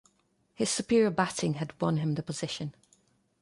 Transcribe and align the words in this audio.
His 0.55 0.71
superior 0.71 1.11
batting 1.11 1.53
had 1.53 1.79
won 1.79 1.97
him 1.97 2.15
the 2.15 2.23
position. 2.23 2.73